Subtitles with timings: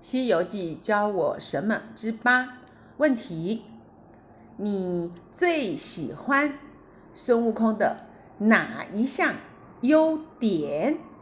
[0.00, 2.58] 西游记教我什么之八？
[2.96, 3.64] 问题。
[4.56, 6.58] 你最喜欢
[7.14, 8.06] 孙悟空的
[8.38, 9.34] 哪一项
[9.80, 10.98] 优点？